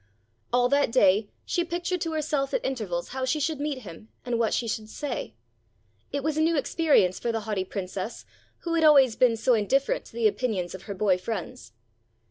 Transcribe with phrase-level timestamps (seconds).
[0.51, 4.39] All that day she pictured to herself at intervals how she should meet him and
[4.39, 5.35] what she should say.
[6.11, 8.25] It was a new experience for the haughty Princess
[8.61, 11.73] who had always been so indifferent to the opinions of her boy friends.